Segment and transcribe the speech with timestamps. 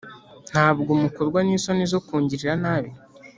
[0.51, 2.89] ntabwo mukorwa n’isoni zo kungirira nabi